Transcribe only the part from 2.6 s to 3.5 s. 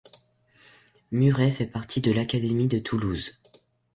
de Toulouse.